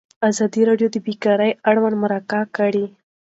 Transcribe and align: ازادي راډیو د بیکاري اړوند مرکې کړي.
ازادي 0.29 0.61
راډیو 0.69 0.87
د 0.91 0.97
بیکاري 1.05 1.51
اړوند 1.69 1.95
مرکې 2.03 2.41
کړي. 2.57 2.85